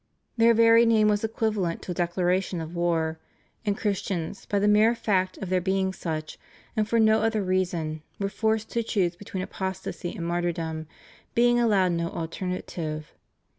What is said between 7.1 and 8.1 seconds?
other reason,